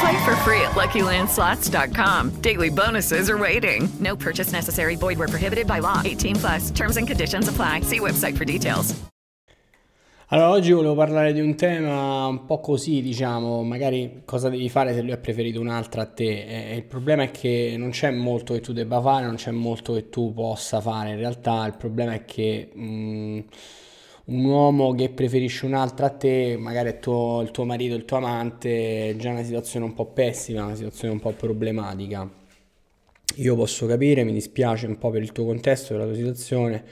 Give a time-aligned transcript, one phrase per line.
[0.00, 2.40] Play for free at LuckyLandSlots.com.
[2.40, 3.88] Daily bonuses are waiting.
[4.00, 4.96] No purchase necessary.
[4.96, 6.00] Void where prohibited by law.
[6.04, 6.70] 18 plus.
[6.70, 7.82] Terms and conditions apply.
[7.82, 8.94] See website for details.
[10.32, 14.94] Allora, oggi volevo parlare di un tema un po' così, diciamo, magari cosa devi fare
[14.94, 16.70] se lui ha preferito un'altra a te.
[16.70, 19.92] E il problema è che non c'è molto che tu debba fare, non c'è molto
[19.92, 21.10] che tu possa fare.
[21.10, 23.40] In realtà il problema è che mh,
[24.26, 28.18] un uomo che preferisce un'altra a te, magari è tuo, il tuo marito, il tuo
[28.18, 32.28] amante, è già una situazione un po' pessima, una situazione un po' problematica.
[33.36, 36.84] Io posso capire, mi dispiace un po' per il tuo contesto, per la tua situazione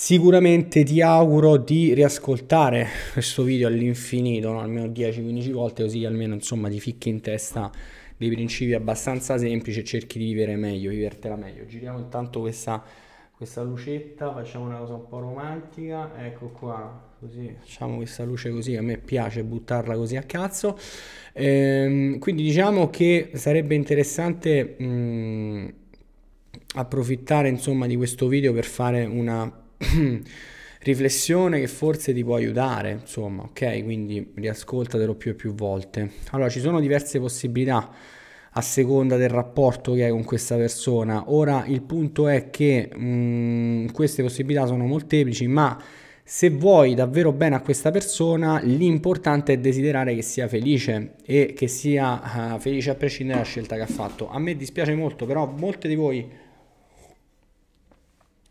[0.00, 4.60] Sicuramente ti auguro di riascoltare questo video all'infinito, no?
[4.60, 7.68] almeno 10-15 volte, così almeno insomma ti ficchi in testa
[8.16, 11.66] dei principi abbastanza semplici e cerchi di vivere meglio, vivertela meglio.
[11.66, 12.80] Giriamo intanto questa,
[13.38, 18.74] questa lucetta, facciamo una cosa un po' romantica, ecco qua, così facciamo questa luce così,
[18.74, 20.76] a me piace buttarla così a cazzo.
[21.34, 25.72] Ehm, quindi diciamo che sarebbe interessante mh,
[26.74, 29.48] approfittare insomma di questo video per fare una
[30.82, 33.84] riflessione che forse ti può aiutare, insomma, ok?
[33.84, 36.10] Quindi riascoltatelo più e più volte.
[36.32, 37.88] Allora, ci sono diverse possibilità
[38.58, 41.24] a seconda del rapporto che hai con questa persona.
[41.28, 45.80] Ora, il punto è che mh, mm, queste possibilità sono molteplici, ma
[46.24, 51.68] se vuoi davvero bene a questa persona, l'importante è desiderare che sia felice e che
[51.68, 54.28] sia uh, felice a prescindere dalla scelta che ha fatto.
[54.28, 56.28] A me dispiace molto, però molte di voi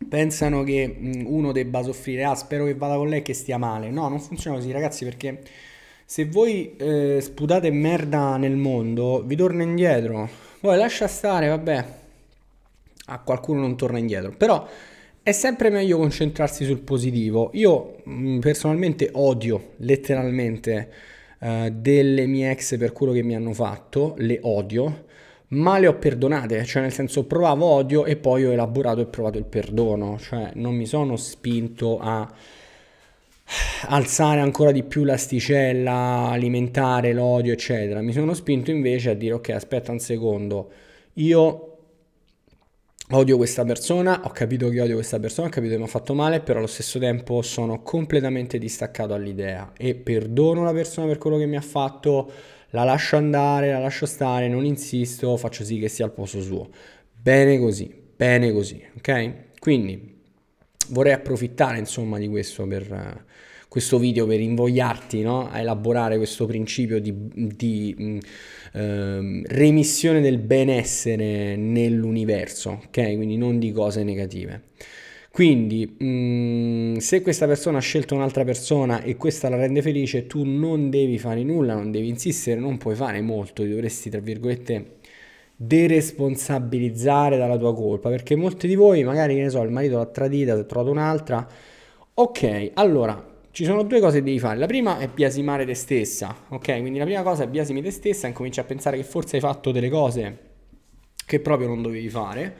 [0.10, 3.58] pensano che mm, uno debba soffrire, ah spero che vada con lei e che stia
[3.58, 3.90] male.
[3.92, 5.42] No, non funziona così ragazzi perché
[6.10, 10.30] se voi eh, sputate merda nel mondo vi torna indietro.
[10.62, 11.86] Poi lascia stare, vabbè,
[13.08, 14.34] a qualcuno non torna indietro.
[14.38, 14.66] Però
[15.22, 17.50] è sempre meglio concentrarsi sul positivo.
[17.56, 20.90] Io mh, mm, personalmente odio letteralmente
[21.40, 25.04] eh, delle mie ex per quello che mi hanno fatto, le odio
[25.50, 29.38] ma le ho perdonate, cioè nel senso provavo odio e poi ho elaborato e provato
[29.38, 32.30] il perdono, cioè non mi sono spinto a
[33.88, 38.02] alzare ancora di più l'asticella, alimentare l'odio, eccetera.
[38.02, 40.72] Mi sono spinto invece a dire ok, aspetta un secondo,
[41.14, 41.78] io
[43.12, 46.14] odio questa persona, ho capito che odio questa persona, ho capito che mi ha fatto
[46.14, 51.38] male, però allo stesso tempo sono completamente distaccato all'idea e perdono la persona per quello
[51.38, 52.30] che mi ha fatto
[52.72, 56.70] la lascio andare, la lascio stare, non insisto, faccio sì che sia al posto suo.
[57.20, 59.34] Bene così, bene così, ok?
[59.60, 60.17] Quindi
[60.90, 63.36] vorrei approfittare insomma di questo per uh,
[63.68, 65.50] questo video per invogliarti no?
[65.50, 68.20] a elaborare questo principio di, di
[68.74, 68.80] uh,
[69.46, 73.16] remissione del benessere nell'universo, ok?
[73.16, 74.64] Quindi non di cose negative.
[75.38, 80.44] Quindi, mm, se questa persona ha scelto un'altra persona e questa la rende felice, tu
[80.44, 84.97] non devi fare nulla, non devi insistere, non puoi fare molto, ti dovresti, tra virgolette,
[85.58, 90.06] deresponsabilizzare dalla tua colpa, perché molti di voi, magari, che ne so, il marito l'ha
[90.06, 91.46] tradita, si è trovato un'altra.
[92.14, 94.58] Ok, allora, ci sono due cose che devi fare.
[94.60, 96.80] La prima è biasimare te stessa, ok?
[96.80, 99.42] Quindi la prima cosa è biasimi te stessa e cominci a pensare che forse hai
[99.42, 100.38] fatto delle cose
[101.26, 102.56] che proprio non dovevi fare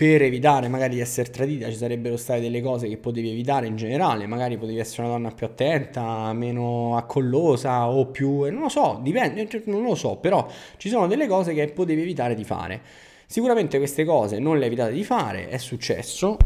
[0.00, 3.76] per evitare magari di essere tradita ci sarebbero state delle cose che potevi evitare in
[3.76, 8.98] generale, magari potevi essere una donna più attenta, meno accollosa o più, non lo so,
[9.02, 10.48] dipende, cioè, non lo so, però
[10.78, 12.80] ci sono delle cose che potevi evitare di fare.
[13.26, 16.38] Sicuramente queste cose non le evitate di fare, è successo.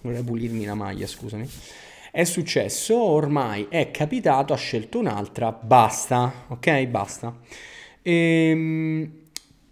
[0.00, 1.46] Vorrei pulirmi la maglia, scusami.
[2.10, 6.86] È successo, ormai è capitato, ha scelto un'altra, basta, ok?
[6.86, 7.36] Basta.
[8.00, 9.24] Ehm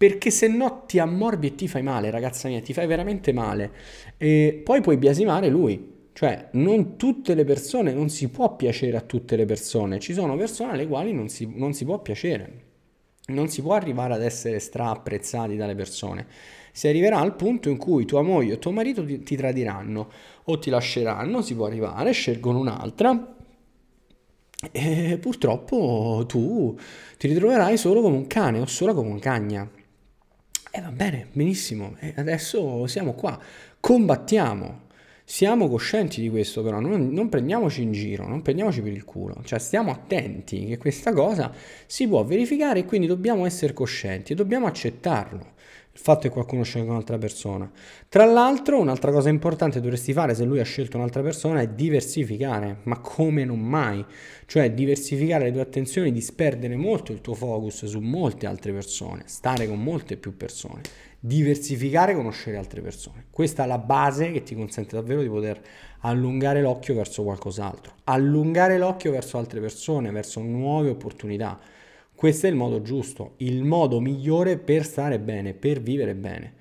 [0.05, 3.71] perché se no ti ammorbi e ti fai male, ragazza mia, ti fai veramente male.
[4.17, 5.93] E poi puoi biasimare lui.
[6.13, 9.97] Cioè, non tutte le persone, non si può piacere a tutte le persone.
[9.99, 12.61] Ci sono persone alle quali non si, non si può piacere.
[13.29, 16.27] Non si può arrivare ad essere stra apprezzati dalle persone.
[16.71, 20.11] Si arriverà al punto in cui tua moglie o tuo marito ti, ti tradiranno
[20.43, 23.33] o ti lasceranno, si può arrivare, scelgono un'altra
[24.71, 26.77] e purtroppo tu
[27.17, 29.69] ti ritroverai solo come un cane o sola come un cagna.
[30.77, 33.39] E va bene, benissimo, e adesso siamo qua,
[33.79, 34.81] combattiamo.
[35.23, 36.81] Siamo coscienti di questo, però.
[36.81, 41.13] Non, non, prendiamoci in giro, non prendiamoci per il culo, cioè stiamo attenti che questa
[41.13, 41.49] cosa
[41.85, 45.53] si può verificare e quindi dobbiamo essere coscienti dobbiamo accettarlo
[45.95, 47.71] il fatto che qualcuno scelga un'altra persona.
[48.09, 52.79] Tra l'altro, un'altra cosa importante dovresti fare se lui ha scelto un'altra persona è diversificare,
[52.83, 54.03] ma come non mai,
[54.45, 59.69] cioè diversificare le tue attenzioni, disperdere molto il tuo focus su molte altre persone, stare
[59.69, 60.81] con molte più persone,
[61.17, 63.27] diversificare e conoscere altre persone.
[63.29, 65.61] Questa è la base che ti consente davvero di poter
[66.01, 71.57] allungare l'occhio verso qualcos'altro, allungare l'occhio verso altre persone, verso nuove opportunità
[72.15, 76.53] questo è il modo giusto, il modo migliore per stare bene, per vivere bene.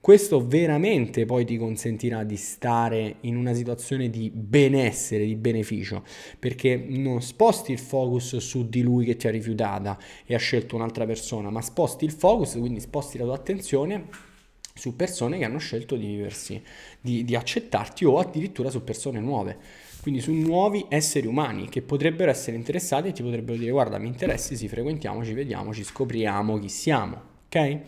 [0.00, 6.02] Questo veramente poi ti consentirà di stare in una situazione di benessere, di beneficio,
[6.40, 10.74] perché non sposti il focus su di lui che ti ha rifiutata e ha scelto
[10.74, 14.30] un'altra persona, ma sposti il focus, quindi sposti la tua attenzione
[14.74, 16.62] su persone che hanno scelto di viversi,
[17.00, 19.56] di, di accettarti o addirittura su persone nuove.
[20.02, 24.08] Quindi su nuovi esseri umani che potrebbero essere interessati e ti potrebbero dire guarda mi
[24.08, 27.80] interessi, sì, frequentiamoci, vediamoci, scopriamo chi siamo, ok?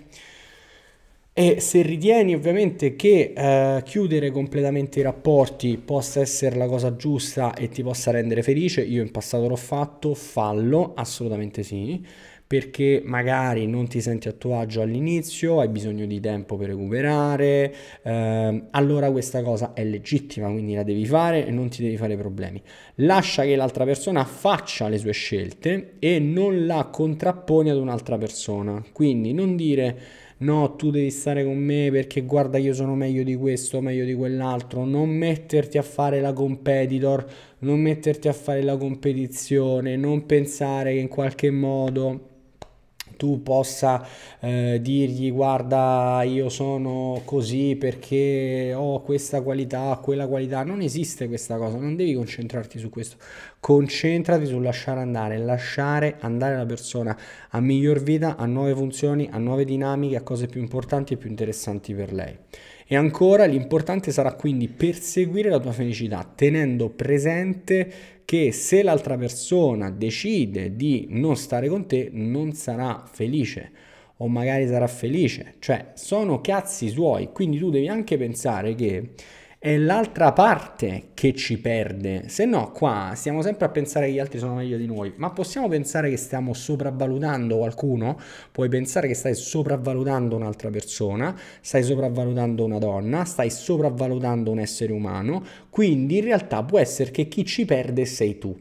[1.36, 7.54] E se ritieni ovviamente che eh, chiudere completamente i rapporti possa essere la cosa giusta
[7.54, 12.00] e ti possa rendere felice, io in passato l'ho fatto, fallo, assolutamente sì
[12.54, 17.74] perché magari non ti senti a tuo agio all'inizio, hai bisogno di tempo per recuperare,
[18.00, 22.16] eh, allora questa cosa è legittima, quindi la devi fare e non ti devi fare
[22.16, 22.62] problemi.
[22.98, 28.80] Lascia che l'altra persona faccia le sue scelte e non la contrapponi ad un'altra persona.
[28.92, 29.98] Quindi non dire
[30.38, 34.14] no, tu devi stare con me perché guarda io sono meglio di questo, meglio di
[34.14, 37.26] quell'altro, non metterti a fare la competitor,
[37.60, 42.28] non metterti a fare la competizione, non pensare che in qualche modo
[43.24, 44.06] tu possa
[44.40, 51.56] eh, dirgli guarda io sono così perché ho questa qualità, quella qualità, non esiste questa
[51.56, 53.16] cosa, non devi concentrarti su questo,
[53.64, 57.18] concentrati sul lasciare andare, lasciare andare la persona
[57.48, 61.30] a miglior vita, a nuove funzioni, a nuove dinamiche, a cose più importanti e più
[61.30, 62.36] interessanti per lei.
[62.86, 67.90] E ancora l'importante sarà quindi perseguire la tua felicità, tenendo presente
[68.26, 73.70] che se l'altra persona decide di non stare con te, non sarà felice
[74.18, 79.12] o magari sarà felice, cioè sono cazzi suoi, quindi tu devi anche pensare che
[79.64, 82.24] è l'altra parte che ci perde.
[82.28, 85.30] Se no, qua stiamo sempre a pensare che gli altri sono meglio di noi, ma
[85.30, 88.20] possiamo pensare che stiamo sopravvalutando qualcuno?
[88.52, 94.92] Puoi pensare che stai sopravvalutando un'altra persona, stai sopravvalutando una donna, stai sopravvalutando un essere
[94.92, 98.54] umano, quindi in realtà può essere che chi ci perde sei tu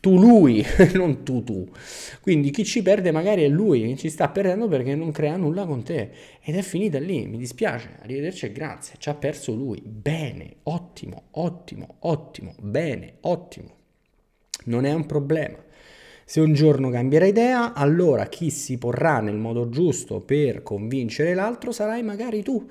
[0.00, 0.64] tu lui,
[0.94, 1.68] non tu tu.
[2.20, 5.82] Quindi chi ci perde magari è lui, ci sta perdendo perché non crea nulla con
[5.82, 6.10] te.
[6.42, 9.80] Ed è finita lì, mi dispiace, arrivederci e grazie, ci ha perso lui.
[9.84, 13.68] Bene, ottimo, ottimo, ottimo, bene, ottimo.
[14.64, 15.56] Non è un problema.
[16.24, 21.72] Se un giorno cambierà idea, allora chi si porrà nel modo giusto per convincere l'altro
[21.72, 22.70] sarai magari tu.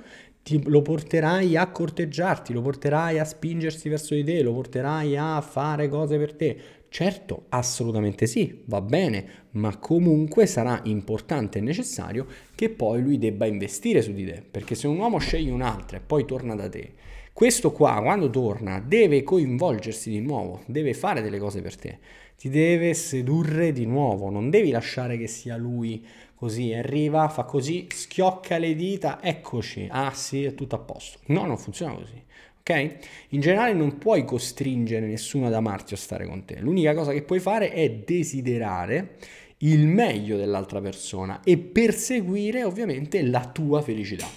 [0.49, 5.39] Ti, lo porterai a corteggiarti, lo porterai a spingersi verso di te, lo porterai a
[5.41, 6.57] fare cose per te.
[6.89, 12.25] Certo, assolutamente sì, va bene, ma comunque sarà importante e necessario
[12.56, 16.01] che poi lui debba investire su di te, perché se un uomo sceglie un'altra e
[16.01, 16.94] poi torna da te,
[17.33, 22.00] questo qua quando torna deve coinvolgersi di nuovo, deve fare delle cose per te,
[22.38, 26.06] ti deve sedurre di nuovo, non devi lasciare che sia lui
[26.36, 31.19] così, arriva, fa così, schiocca le dita, eccoci, ah sì, è tutto a posto.
[31.26, 32.28] No, non funziona così
[32.69, 32.95] ok?
[33.30, 36.59] In generale non puoi costringere nessuno ad amarti o stare con te.
[36.59, 39.16] L'unica cosa che puoi fare è desiderare
[39.59, 44.28] il meglio dell'altra persona e perseguire ovviamente la tua felicità.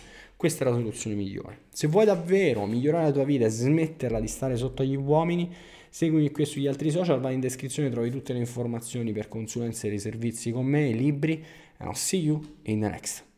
[0.43, 1.67] Questa è la soluzione migliore.
[1.69, 5.49] Se vuoi davvero migliorare la tua vita e smetterla di stare sotto agli uomini,
[5.89, 9.99] seguimi qui sugli altri social, vai in descrizione, trovi tutte le informazioni per consulenze e
[10.01, 11.45] servizi con me, libri,
[11.77, 13.32] and I'll see you in the next.